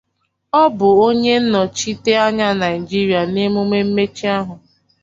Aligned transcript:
Ọ 0.61 0.63
bụ 0.77 0.87
onye 1.07 1.33
nnọchite 1.43 2.11
anya 2.25 2.47
Naijiria 2.59 3.21
n'emume 3.33 3.79
mmechi 3.87 4.25
ahụ. 4.37 4.55